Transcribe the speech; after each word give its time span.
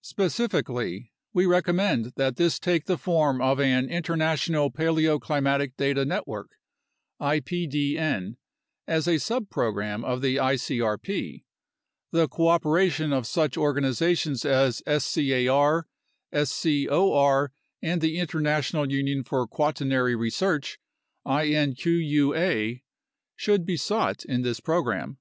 Specifically, 0.00 1.12
we 1.34 1.44
recommend 1.44 2.14
that 2.16 2.36
this 2.36 2.58
take 2.58 2.86
the 2.86 2.96
form 2.96 3.42
of 3.42 3.60
an 3.60 3.90
International 3.90 4.70
Paleoclimatic 4.72 5.76
Data 5.76 6.06
Network 6.06 6.52
(ipdn), 7.20 8.36
as 8.86 9.06
a 9.06 9.18
108 9.20 9.20
UNDERSTANDING 9.20 9.20
CLIMATIC 9.20 9.20
CHANGE 9.20 9.22
subprogram 9.22 10.02
of 10.06 10.22
the 10.22 10.36
icrp. 10.36 11.44
The 12.10 12.26
cooperation 12.26 13.12
of 13.12 13.26
such 13.26 13.58
organizations 13.58 14.46
as 14.46 14.76
scar, 15.04 15.86
scor, 16.32 17.48
and 17.82 18.00
the 18.00 18.18
International 18.18 18.90
Union 18.90 19.24
for 19.24 19.46
Quaternary 19.46 20.16
Research 20.16 20.78
(inqua) 21.26 22.80
should 23.36 23.66
be 23.66 23.76
sought 23.76 24.24
in 24.24 24.40
this 24.40 24.58
program. 24.60 25.14